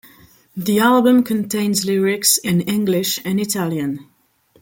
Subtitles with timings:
[0.57, 4.09] The album contains lyrics in English and Italian.